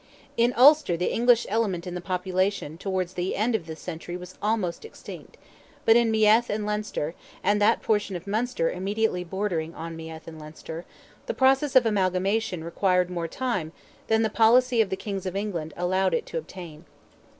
[0.35, 4.33] In Ulster the English element in the population towards the end of this century was
[4.41, 5.37] almost extinct,
[5.85, 10.39] but in Meath and Leinster, and that portion of Munster immediately bordering on Meath and
[10.39, 10.85] Leinster,
[11.27, 13.73] the process of amalgamation required more time
[14.07, 16.85] than the policy of the Kings of England allowed it to obtain.